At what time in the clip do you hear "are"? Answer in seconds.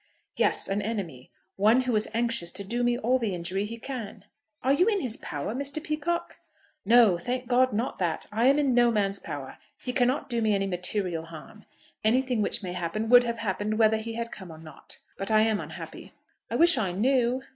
4.63-4.73